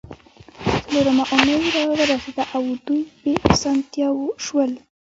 [0.89, 4.71] څلورمه اونۍ راورسیده او دوی بې اسانتیاوو شول